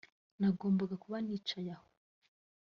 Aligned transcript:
nagombaga 0.39 0.95
kuba 1.03 1.17
nicaye 1.25 1.71
aho 1.75 1.87